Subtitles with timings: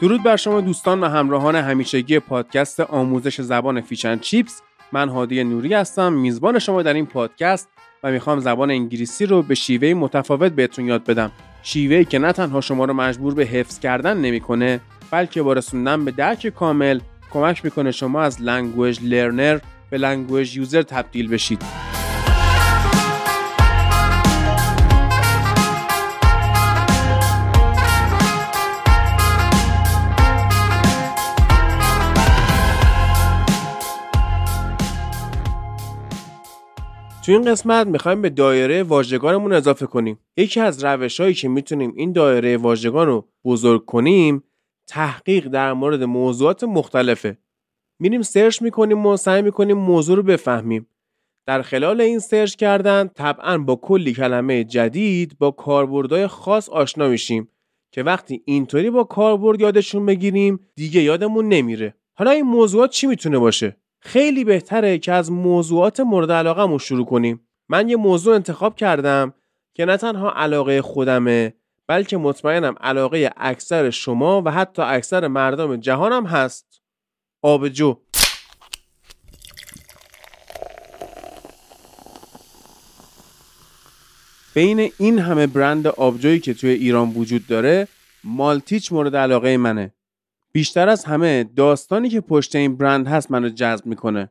[0.00, 4.62] درود بر شما دوستان و همراهان همیشگی پادکست آموزش زبان Fish and Chips.
[4.92, 7.68] من هادی نوری هستم میزبان شما در این پادکست
[8.02, 11.30] و می‌خوام زبان انگلیسی رو به شیوه متفاوت بهتون یاد بدم.
[11.62, 14.80] شیوهی که نه تنها شما رو مجبور به حفظ کردن نمی‌کنه
[15.10, 17.00] بلکه با رسوندن به درک کامل
[17.32, 19.58] کمک می‌کنه شما از language learner
[19.90, 21.85] به language user تبدیل بشید.
[37.26, 40.18] تو این قسمت می‌خوایم به دایره واژگانمون اضافه کنیم.
[40.36, 44.44] یکی از روش هایی که می‌تونیم این دایره واژگان رو بزرگ کنیم
[44.86, 47.38] تحقیق در مورد موضوعات مختلفه.
[48.00, 50.86] میریم سرچ می‌کنیم و سعی می‌کنیم موضوع رو بفهمیم.
[51.46, 57.48] در خلال این سرچ کردن طبعا با کلی کلمه جدید با کاربردهای خاص آشنا میشیم
[57.92, 61.94] که وقتی اینطوری با کاربرد یادشون بگیریم دیگه یادمون نمیره.
[62.14, 67.40] حالا این موضوعات چی می‌تونه باشه؟ خیلی بهتره که از موضوعات مورد علاقه شروع کنیم.
[67.68, 69.34] من یه موضوع انتخاب کردم
[69.74, 71.54] که نه تنها علاقه خودمه
[71.86, 76.82] بلکه مطمئنم علاقه اکثر شما و حتی اکثر مردم جهانم هست.
[77.42, 77.96] آبجو.
[84.54, 87.88] بین این همه برند آبجویی که توی ایران وجود داره
[88.24, 89.95] مالتیچ مورد علاقه منه.
[90.56, 94.30] بیشتر از همه داستانی که پشت این برند هست منو جذب می‌کنه.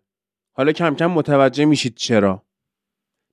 [0.52, 2.44] حالا کم کم متوجه میشید چرا.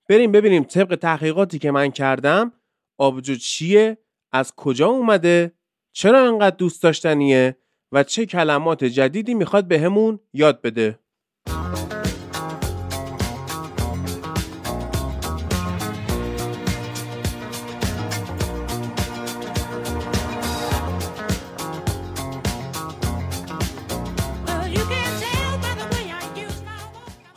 [0.09, 2.53] بریم ببینیم طبق تحقیقاتی که من کردم
[2.99, 3.99] آبجو چیه
[4.33, 5.53] از کجا اومده
[5.93, 7.57] چرا انقدر دوست داشتنیه
[7.93, 10.99] و چه کلمات جدیدی می‌خواد بهمون یاد بده.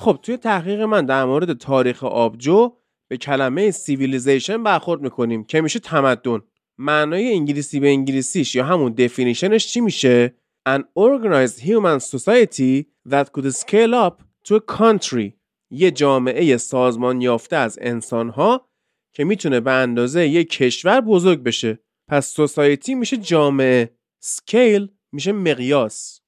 [0.05, 2.77] خب توی تحقیق من در مورد تاریخ آبجو
[3.09, 6.39] به کلمه civilization برخورد می‌کنیم که میشه تمدن.
[6.77, 10.35] معنای انگلیسی به انگلیسیش یا همون definition ش چی میشه؟
[10.69, 14.13] An organized human society that could scale up
[14.47, 15.31] to a country.
[15.71, 18.69] یه جامعه سازمان یافته از انسانها
[19.13, 21.79] که می‌تونه به اندازه یه کشور بزرگ بشه.
[22.09, 23.97] پس society میشه جامعه.
[24.23, 26.21] scale میشه مقیاس.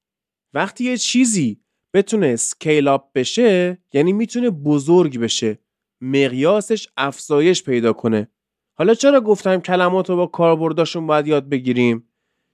[0.54, 1.60] وقتی یه چیزی
[1.94, 5.58] بتونه scale up بشه یعنی می‌تونه بزرگ بشه.
[6.00, 8.28] مقیاسش افزایش پیدا کنه.
[8.74, 12.04] حالا چرا گفتم کلمات رو با کاربرداشون باید یاد بگیریم؟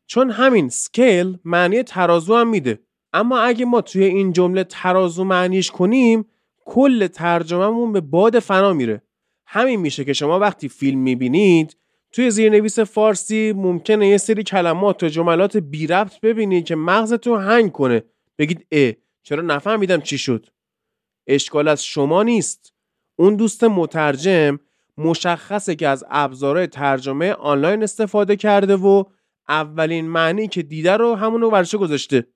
[0.07, 2.81] چون همین scale معنی ترازو هم میده.
[3.13, 6.25] اما اگه ما توی این جمله ترازو معنیش کنیم
[6.65, 9.03] کل ترجمهمون به باد فنا میره.
[9.47, 11.77] همین میشه که شما وقتی فیلم می‌بینید
[12.13, 17.73] توی زیرنویس فارسی ممکنه یه سری کلمات و جملات بی ربط ببینید که مغزتون هنگ
[17.73, 18.03] کنه.
[18.39, 18.93] بگید اه
[19.25, 20.47] چرا نفهمیدم چی شد؟
[21.27, 22.73] اشکال از شما نیست.
[23.17, 24.59] اون دوست مترجم
[24.99, 29.05] مشخصه که از ابزارهای ترجمه آنلاین استفاده کرده و
[29.49, 32.27] اولین معنی که دیده رو همونو ورشه گذاشته.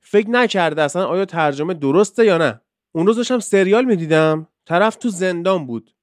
[0.00, 2.60] فکر نکرده اصلا آیا ترجمه درسته یا نه.
[2.92, 4.48] اون روز داشتم سریال می‌دیدم.
[4.66, 5.94] طرف تو زندان بود.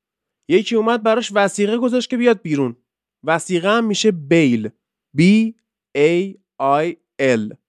[0.47, 2.75] یکی اومد براش وسیقه گذاشت که بیاد بیرون.
[3.23, 4.69] وسیقه هم میشه بیل.
[5.17, 5.21] B
[5.97, 7.62] A I L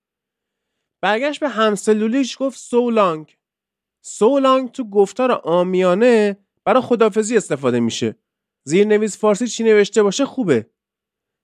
[1.05, 3.37] برگشت به همسلولیش گفت سو لانگ
[4.01, 8.17] سو لانگ تو گفتار آمیانه برای خدافزی استفاده میشه.
[8.65, 10.71] زیر نویس فارسی چی نوشته باشه خوبه.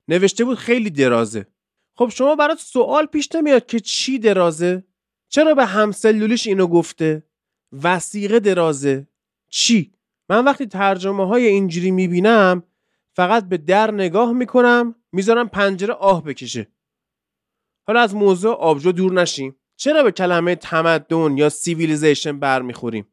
[0.08, 1.46] نوشته بود خیلی درازه.
[1.94, 4.84] خب شما برات سوال پیش نمیاد که چی درازه؟
[5.28, 7.22] چرا به همسلولیش اینو گفته؟
[7.82, 9.08] وسیقه درازه.
[9.50, 9.94] چی؟
[10.28, 12.62] من وقتی ترجمه های اینجوری می‌بینم
[13.16, 16.66] فقط به در نگاه می‌کنم می‌ذارم پنجره آه بکشه.
[17.90, 19.56] حالا از موضوع آبجو دور نشیم.
[19.76, 23.06] چرا به کلمه تمدن یا civilization برمیخوریم؟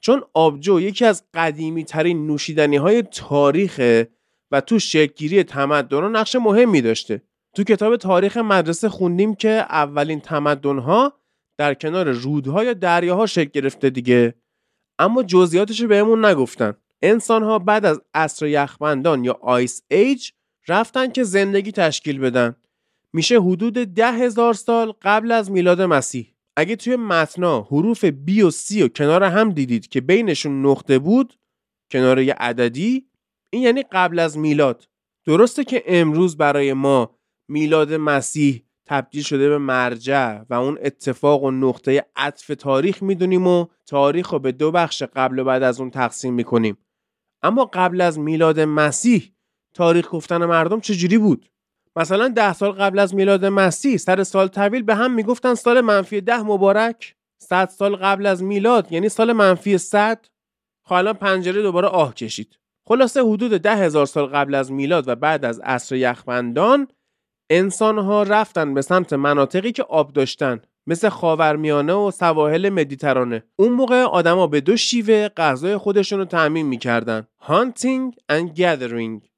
[0.00, 4.08] چون آبجو یکی از قدیمی ترین نوشیدنی های تاریخه
[4.50, 7.22] و تو شکلگیری تمدن ها نقش مهمی داشته.
[7.54, 11.12] تو کتاب تاریخ مدرسه خوندیم که اولین تمدن ها
[11.58, 14.34] در کنار رودها یا دریاها شکل گرفته دیگه.
[14.98, 16.74] اما جزئیاتش رو بهمون نگفتن.
[17.02, 20.30] انسان ها بعد از عصر یخبندان یا آیس ایج
[20.68, 22.56] رفتن که زندگی تشکیل بدن.
[23.16, 26.34] میشه حدود ده هزار سال قبل از میلاد مسیح.
[26.56, 31.38] اگه توی متنا حروف B و C و کنار هم دیدید که بینشون نقطه بود
[31.92, 33.06] کنار یه عددی
[33.50, 34.88] این یعنی قبل از میلاد.
[35.26, 37.18] درسته که امروز برای ما
[37.48, 43.66] میلاد مسیح تبدیل شده به مرجع و اون اتفاق و نقطه عطف تاریخ می‌دونیم و
[43.86, 46.78] تاریخ رو به دو بخش قبل و بعد از اون تقسیم می‌کنیم.
[47.42, 49.32] اما قبل از میلاد مسیح
[49.74, 51.48] تاریخ گفتن مردم چجوری بود؟
[51.96, 56.20] مثلا ده سال قبل از میلاد مسیح سر سال طویل به هم می‌گفتن سال منفی
[56.20, 57.14] ده مبارک.
[57.42, 60.26] صد سال قبل از میلاد یعنی سال منفی صد.
[60.84, 62.58] خب الان پنجره دوباره آه کشید.
[62.88, 66.88] خلاصه حدود ده هزار سال قبل از میلاد و بعد از عصر یخبندان
[67.50, 73.42] انسان ها رفتن به سمت مناطقی که آب داشتن مثل خاورمیانه و سواحل مدیترانه.
[73.56, 79.35] اون موقع آدما به دو شیوه غذای خودشون رو تعمین می‌کردن هانتینگ and gathering.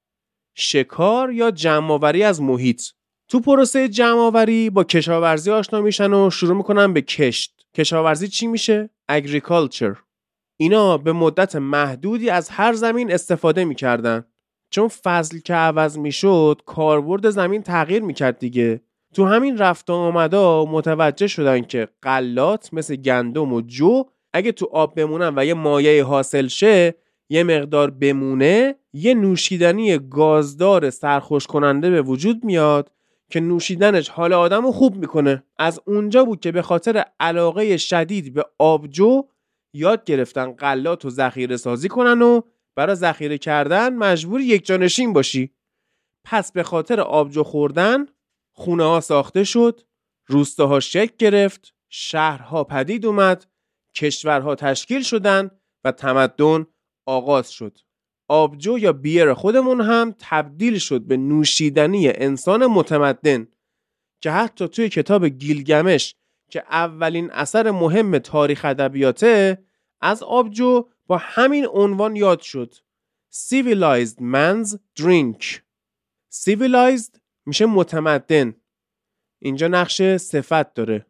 [0.60, 2.82] شکار یا جمعآوری از محیط.
[3.28, 7.66] تو پروسه جمعآوری با کشاورزی آشنا میشن و شروع می‌کنن به کشت.
[7.74, 9.96] کشاورزی چی میشه؟ اگریکالچر
[10.56, 14.24] اینا به مدت محدودی از هر زمین استفاده می‌کردن.
[14.70, 18.80] چون فضل که عوض می‌شد کاربرد زمین تغییر می‌کرد دیگه.
[19.14, 24.68] تو همین رفت و آمدا متوجه شدن که قلات مثل گندم و جو اگه تو
[24.72, 26.94] آب بمونن و یه مایه حاصل شه
[27.30, 32.92] یه مقدار بمونه یه نوشیدنی گازدار سرخوش کننده به وجود میاد
[33.30, 35.44] که نوشیدنش حال آدم رو خوب می‌کنه.
[35.58, 39.22] از اونجا بود که به خاطر علاقه شدید به آبجو
[39.74, 42.40] یاد گرفتن قلات و ذخیره سازی کنن و
[42.76, 45.50] برای ذخیره کردن مجبور یک جانشین باشی.
[46.24, 48.06] پس به خاطر آبجو خوردن
[48.52, 49.80] خونه ها ساخته شد
[50.26, 53.46] روستاها شکل گرفت شهرها پدید اومد
[53.94, 55.50] کشورها تشکیل شدن
[55.84, 56.66] و تمدن
[57.06, 57.78] آغاز شد.
[58.28, 63.48] آبجو یا بیر خودمون هم تبدیل شد به نوشیدنی انسان متمدن
[64.20, 66.14] که حتی توی کتاب گیلگمش
[66.50, 69.64] که اولین اثر مهم تاریخ ادبیاته
[70.00, 72.74] از آبجو با همین عنوان یاد شد.
[73.32, 75.60] Civilized Man's Drink.
[76.32, 78.54] Civilized میشه متمدن.
[79.38, 81.06] اینجا نقش صفت داره.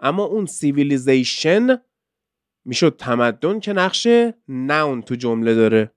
[0.00, 1.78] اما اون civilization
[2.64, 4.06] می‌شد تمدن که نقش
[4.48, 5.94] noun تو جمله داره.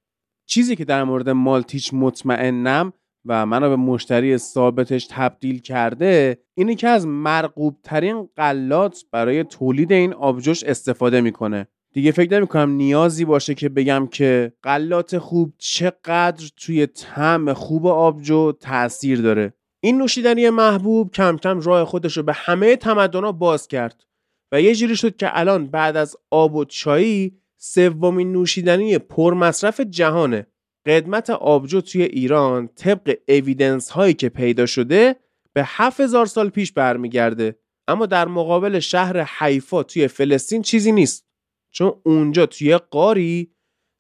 [0.54, 2.94] چیزی که در مورد مالتیچ مطمئنم
[3.26, 9.92] و منو به مشتری ثابتش تبدیل کرده اینه که از مرغوب ترین غلات برای تولید
[9.92, 11.68] این آبجوش استفاده می‌کنه.
[11.94, 17.88] دیگه فکر نمی کنم نیازی باشه که بگم که غلات خوب چقدر توی طعم خوب
[17.88, 19.54] آبجو تاثیر داره.
[19.84, 24.04] این نوشیدنی محبوب کم کم راه خودش رو به همه تمدن‌ها باز کرد
[24.52, 30.48] و یه جوری شد که الان بعد از آب و چایی سومین نوشیدنی پرمصرف جهانه.
[30.86, 35.16] قدمت آبجو توی ایران طبق اویدنس هایی که پیدا شده
[35.54, 37.60] به 7000 سال پیش برمیگرده.
[37.88, 41.28] اما در مقابل شهر حیفا توی فلسطین چیزی نیست.
[41.72, 43.52] چون اونجا توی قاری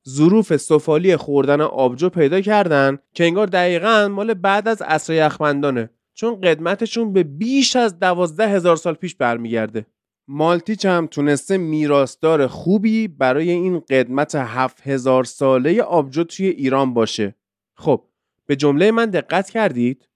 [0.09, 5.89] ظروف سفالی خوردن آبجو پیدا کردن که انگار دقیقا مال بعد از عصر یخبندانه.
[6.13, 9.85] چون قدمتشون به بیش از دوازده هزار سال پیش برمیگرده.
[10.27, 17.35] مالتیچ هم تونسته میراستار خوبی برای این قدمت هفت هزار ساله آبجو توی ایران باشه.
[17.77, 18.07] خب
[18.45, 20.09] به جمله من دقت کردید؟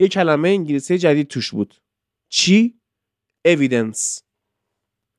[0.00, 1.74] یه کلمه انگلیسی جدید توش بود.
[2.32, 2.80] چی؟
[3.48, 4.22] evidence.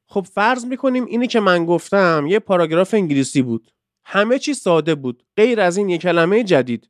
[0.09, 3.71] خب فرض می‌کنیم اینی که من گفتم یه پاراگراف انگلیسی بود.
[4.05, 6.89] همه چی ساده بود غیر از این یه کلمه جدید.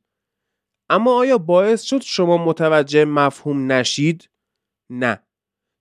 [0.90, 4.30] اما آیا باعث شد شما متوجه مفهوم نشید؟
[4.90, 5.26] نه.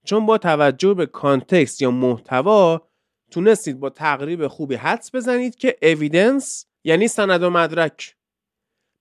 [0.06, 2.88] چون با توجه به کانتکست یا محتوا
[3.32, 8.16] تونستید با تقریب خوبی حدس بزنید که اویدنس یعنی سند و مدرک.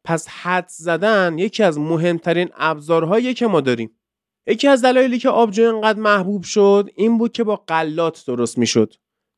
[0.05, 3.97] پس حدس زدن یکی از مهمترین ابزارهایی که ما داریم.
[4.47, 8.95] یکی از دلایلی که آبجو اینقدر محبوب شد این بود که با قلات درست می‌شد.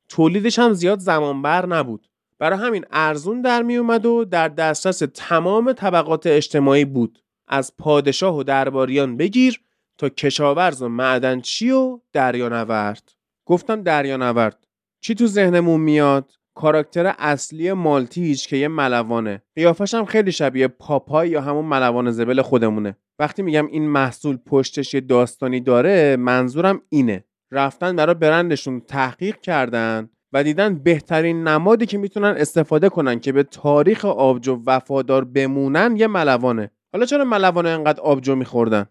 [0.08, 2.08] تولیدش هم زیاد زمانبر نبود.
[2.38, 7.22] برای همین ارزون در می اومد و در دسترس تمام طبقات اجتماعی بود.
[7.48, 9.60] از پادشاه و درباریان بگیر
[9.98, 13.12] تا کشاورز و معدنچی و دریانورد؟
[13.46, 14.66] گفتم دریانورد.
[15.00, 19.42] چی تو ذهنمون میاد؟ کاراکتر اصلی مالتیج که یه ملوانه.
[19.56, 22.96] قیافش هم خیلی شبیه پاپای یا همون ملوان زبل خودمونه.
[23.18, 27.24] وقتی میگم این محصول پشتش یه داستانی داره منظورم اینه.
[27.50, 33.42] رفتن برای برندشون تحقیق کردن و دیدن بهترین نمادی که می‌تونن استفاده کنن که به
[33.42, 36.70] تاریخ آبجو وفادار بمونن یه ملوانه.
[36.92, 38.86] حالا چرا ملوانه انقدر آبجو میخوردن؟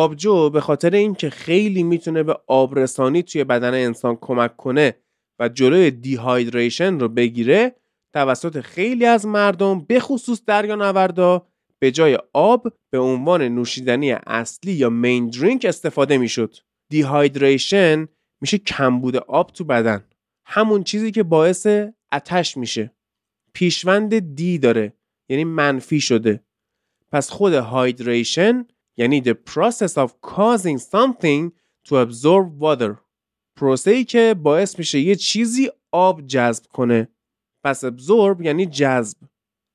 [0.00, 4.96] آبجو به خاطر اینکه خیلی می‌تونه به آبرسانی توی بدن انسان کمک کنه
[5.40, 7.76] و جلوی دیهایدریشن رو بگیره
[8.14, 11.46] توسط خیلی از مردم به خصوص دریانوردا
[11.78, 16.56] به جای آب به عنوان نوشیدنی اصلی یا مین درینک استفاده می‌شد.
[16.90, 18.08] دیهایدریشن
[18.40, 20.04] میشه کمبود آب تو بدن.
[20.46, 21.66] همون چیزی که باعث
[22.12, 22.94] اتش میشه.
[23.54, 24.92] پیشوند دی داره
[25.28, 26.44] یعنی منفی شده.
[27.12, 28.66] پس خود هایدریشن
[29.00, 31.52] یعنی the process of causing something
[31.88, 32.96] to absorb water.
[33.56, 37.08] پروسه ای که باعث میشه یه چیزی آب جذب کنه.
[37.64, 39.16] پس absorb یعنی جذب.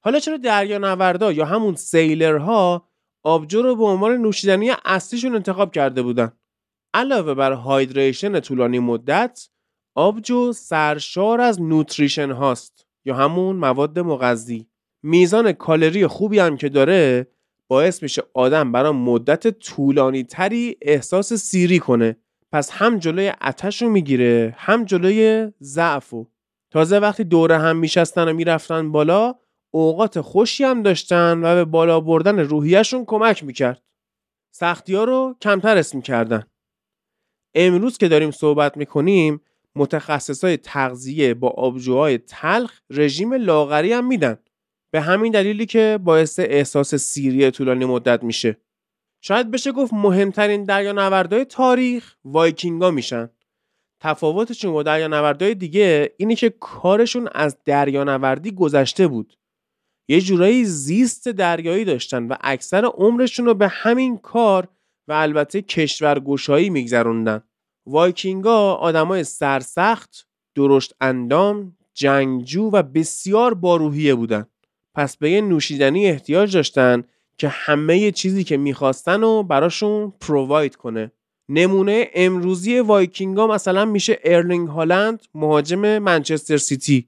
[0.03, 2.89] حالا چرا دریا نوردا یا همون سیلرها
[3.23, 6.31] آبجو رو به عنوان نوشیدنی اصلیشون انتخاب کرده بودن؟
[6.93, 9.49] علاوه بر هایدریشن طولانی مدت
[9.95, 14.67] آبجو سرشار از نوتریشن هاست یا همون مواد مغذی.
[15.03, 17.27] میزان کالری خوبی هم که داره
[17.67, 22.17] باعث میشه آدم برای مدت طولانی تری احساس سیری کنه.
[22.51, 26.27] پس هم جلوی اتش رو می‌گیره هم جلوی ضعف و
[26.71, 29.35] تازه وقتی دوره هم میشستن و می‌رفتن بالا
[29.71, 33.81] اوقات خوشی هم داشتن و به بالا بردن روحیشون کمک می‌کرد.
[34.51, 36.43] سختی ها رو کمتر اسم کردن
[37.55, 39.41] امروز که داریم صحبت می‌کنیم
[39.75, 44.37] متخصص های تغذیه با آبجوهای تلخ رژیم لاغری هم میدن.
[44.95, 48.57] به همین دلیلی که باعث احساس سیری طولانی مدت میشه.
[49.21, 53.29] شاید بشه گفت مهمترین دریانوردهای تاریخ وایکینگا میشن.
[53.99, 59.37] تفاوتشون با دریانوردهای دیگه اینه که کارشون از دریانوردی گذشته بود.
[60.07, 64.67] یه جورایی زیست دریایی داشتن و اکثر عمرشون رو به همین کار
[65.07, 67.43] و البته کشورگشایی میگذروندن.
[67.85, 74.45] وایکینگا آدمای سرسخت درشت اندام جنگجو و بسیار باروحیه بودن.
[74.95, 77.03] پس به یه نوشیدنی احتیاج داشتن
[77.37, 81.11] که همه چیزی که می‌خواستن و براشون provide کنه.
[81.49, 87.07] نمونه امروزی وایکینگا مثلا میشه ارلینگ هالند مهاجم منچستر سیتی.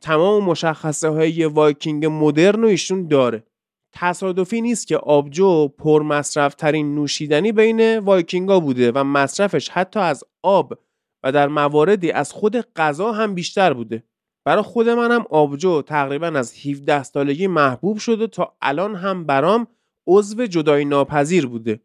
[0.00, 3.44] تمام مشخصه های وایکینگ مدرن رو ایشون داره.
[3.92, 10.78] تصادفی نیست که آبجو پرمصرف ترین نوشیدنی بین وایکینگا بوده و مصرفش حتی از آب
[11.22, 14.02] و در مواردی از خود غذا هم بیشتر بوده.
[14.44, 19.66] برای خود منم آبجو تقریبا از 17 سالگی محبوب شده تا الان هم برام
[20.06, 21.80] عضو جدایی ناپذیر بوده.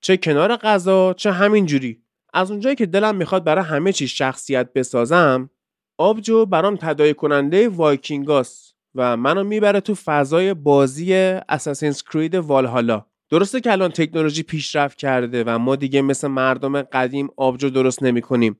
[0.00, 2.02] چه کنار غذا چه همین جوری.
[2.34, 5.50] از اونجایی که دلم می‌خواد برای همه چیز شخصیت بسازم
[5.98, 11.14] آبجو برام تداعی کننده وایکینگاس و منو می‌بره تو فضای بازی
[11.48, 17.28] Assassin's Creed Valhalla درسته که الان تکنولوژی پیشرفت کرده و ما دیگه مثل مردم قدیم
[17.36, 18.58] آبجو درست نمی کنیم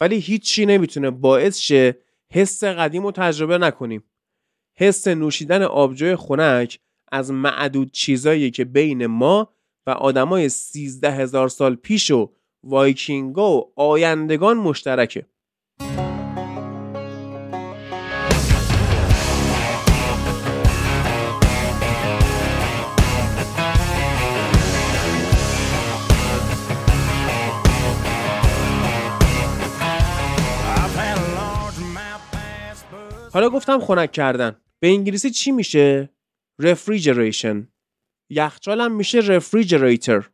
[0.00, 1.96] ولی هیچی نمی‌تونه باعث شه
[2.32, 4.04] حس قدیم رو تجربه نکنیم.
[4.76, 6.80] حس نوشیدن آبجوی خنک
[7.12, 9.54] از معدود چیزایی که بین ما
[9.86, 12.32] و آدمای سیزده هزار سال پیش و
[12.62, 15.26] وایکینگا و آیندگان مشترکه.
[33.38, 34.56] حالا گفتم خنک کردن.
[34.80, 36.10] به انگلیسی چی میشه؟
[36.60, 37.68] رفریجریشن
[38.30, 40.28] یخچال هم میشه رفریجریتر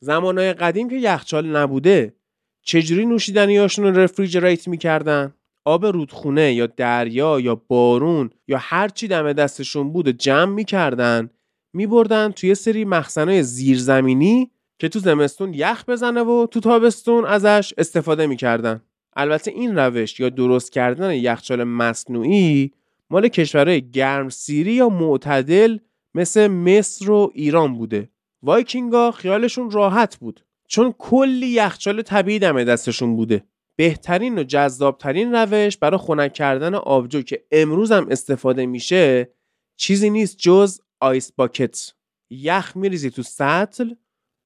[0.00, 2.16] زمانهای قدیم که یخچال نبوده.
[2.62, 5.34] چجوری نوشیدنیاشون رو رفریجریت می‌کردن؟
[5.64, 11.30] آب رودخونه یا دریا یا بارون یا هر چی دم دستشون بود جمع می‌کردن.
[11.72, 18.26] میبردن توی سری مخزنهای زیرزمینی که تو زمستون یخ بزنه و تو تابستون ازش استفاده
[18.26, 18.82] می‌کردن.
[19.16, 22.72] البته این روش یا درست کردن یخچال مصنوعی
[23.10, 25.78] مال کشورهای گرمسیری یا معتدل
[26.14, 28.10] مثل مصر و ایران بوده.
[28.42, 33.44] وایکینگا خیالشون راحت بود چون کلی یخچال طبیعی دم دستشون بوده.
[33.76, 39.30] بهترین و جذابترین روش برای خنک کردن آبجو که امروز هم استفاده میشه
[39.76, 41.92] چیزی نیست جز آیس باکت.
[42.30, 43.94] یخ میریزی تو سطل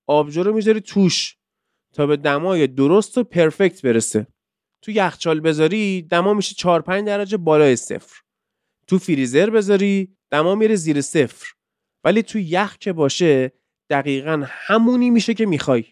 [0.06, 1.36] آبجو رو می‌ذاری توش
[1.92, 4.26] تا به دمای درست و perfect برسه.
[4.82, 8.20] تو یخچال بذاری دما میشه 4 5 درجه بالای صفر.
[8.86, 11.46] تو فریزر بذاری دما میره زیر صفر.
[12.04, 13.52] ولی تو یخ که باشه
[13.90, 15.84] دقیقا همونی میشه که می‌خوای.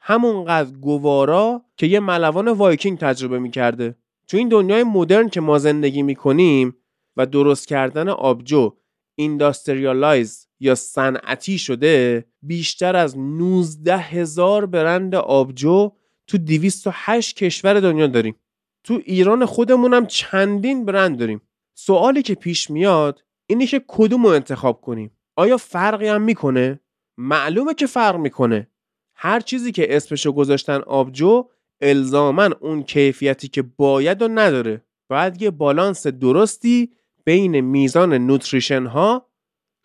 [0.00, 3.96] همونقدر گوارا که یه ملوان وایکینگ تجربه می‌کرده.
[4.28, 6.76] تو این دنیای مدرن که ما زندگی می‌کنیم
[7.16, 8.76] و درست کردن آبجو
[9.14, 15.92] اینداستریالایز یا صنعتی شده بیشتر از 19 هزار برند آبجو
[16.28, 18.36] تو 208 کشور دنیا داریم.
[18.84, 21.40] تو ایران خودمون هم چندین برند داریم.
[21.74, 26.80] سوالی که پیش میاد اینه که کدوم رو انتخاب کنیم؟ آیا فرقی هم می‌کنه؟
[27.18, 28.70] معلومه که فرق می‌کنه.
[29.14, 31.48] هر چیزی که اسمشو گذاشتن آبجو
[31.80, 34.84] الزامن اون کیفیتی که باید و نداره.
[35.10, 36.92] باید یه بالانس درستی
[37.24, 39.30] بین میزان nutrition ها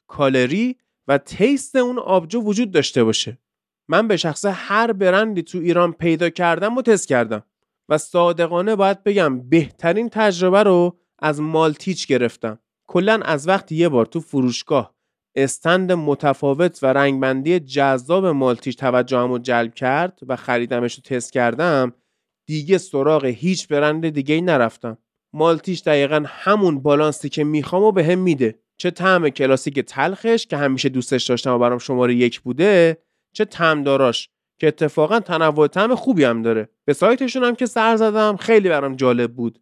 [0.07, 3.37] کالری و taste اون آبجو وجود داشته باشه.
[3.93, 7.43] من به شخصه هر برندی تو ایران پیدا کردم و تست کردم.
[7.89, 12.59] و صادقانه باید بگم بهترین تجربه رو از مالتیچ گرفتم.
[12.87, 14.95] کلا از وقتی یه بار تو فروشگاه
[15.35, 21.93] استند متفاوت و رنگبندی جذاب مالتیش توجهمو جلب کرد و خریدمش و تست کردم
[22.47, 24.97] دیگه سراغ هیچ برند دیگه ای نرفتم.
[25.33, 28.59] مالتیش دقیقا همون بالانسی که می‌خوام و به هم میده.
[28.77, 32.97] چه طعم کلاسیک تلخش که همیشه دوستش داشتم و برام شماره یک بوده
[33.33, 33.45] چه
[33.83, 36.69] داراش که اتفاقا تنوع طعم خوبی هم داره.
[36.85, 39.59] به سایتشون هم که سر زدم خیلی برام جالب بود.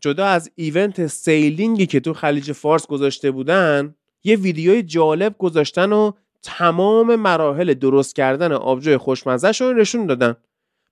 [0.00, 6.12] جدا از ایونت سیلینگی که تو خلیج فارس گذاشته بودن یه ویدیوی جالب گذاشتن و
[6.42, 10.36] تمام مراحل درست کردن آبجوی خوشمزه رو نشون دادن.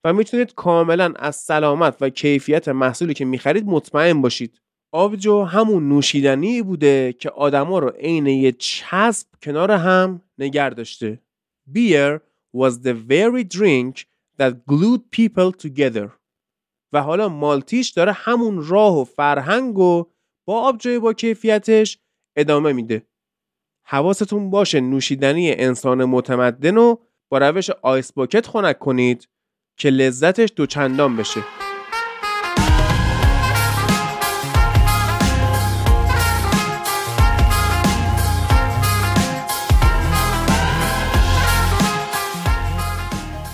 [0.04, 4.60] و می‌تونید کاملا از سلامت و کیفیت محصولی که می‌خرید مطمئن باشید.
[4.92, 11.18] آبجو همون نوشیدنی بوده که آدما رو عین یه چسب کنار هم نگر داشته.
[11.72, 12.22] Beer
[12.52, 14.06] was the very drink
[14.38, 16.10] that glued people together.
[16.92, 20.04] و حالا مالتیش داره همون راه و فرهنگ و
[20.44, 21.98] با آبجوی با کیفیتش
[22.36, 23.06] ادامه میده.
[23.82, 29.28] حواستون باشه نوشیدنی انسان متمدن رو با روش آیس باکت خنک کنید
[29.76, 31.69] که لذتش دوچندان بشه.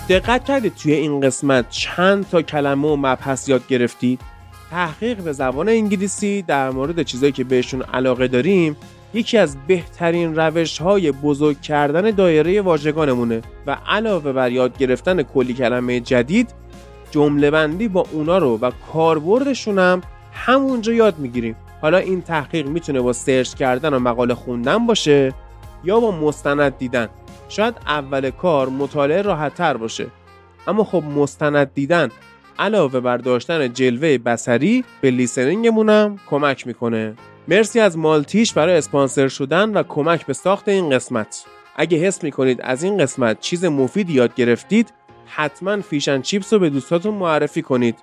[0.09, 4.21] دقت کردید توی این قسمت چند تا کلمه و مبحث یاد گرفتید؟
[4.71, 8.77] تحقیق به زبان انگلیسی در مورد چیزایی که بهشون علاقه داریم
[9.13, 15.53] یکی از بهترین روش های بزرگ کردن دایره واژگانمونه و علاوه بر یاد گرفتن کلی
[15.53, 16.49] کلمه جدید
[17.11, 20.01] جمله بندی با اونا رو و کاربردشون هم
[20.33, 21.55] همونجا یاد می‌گیریم.
[21.81, 25.33] حالا این تحقیق می‌تونه با سرچ کردن و مقاله خوندن باشه
[25.83, 27.09] یا با مستند دیدن.
[27.49, 30.07] شاید اول کار مطالعه راحت تر باشه.
[30.67, 32.09] اما خب مستند دیدن
[32.59, 37.15] علاوه بر داشتن جلوه بسری به لیسنینگمون هم کمک می‌کنه.
[37.47, 41.45] مرسی از مالتیش برای اسپانسر شدن و کمک به ساخت این قسمت.
[41.75, 44.93] اگه حس می‌کنید از این قسمت چیز مفید یاد گرفتید
[45.25, 47.99] حتما Fish and Chips رو به دوستاتون معرفی کنید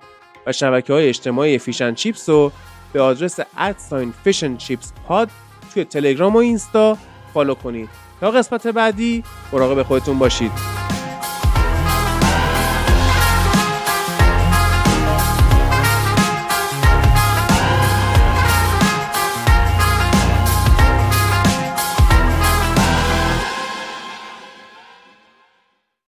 [0.47, 2.53] و شبکه های اجتماعی Fish and Chips رو
[2.93, 5.31] به آدرس at sign Fish and Chips Pod
[5.75, 6.99] توی تلگرام و اینستا
[7.35, 8.04] follow کنید.
[8.31, 10.84] قسمت بعدی مراقب خودتون باشید.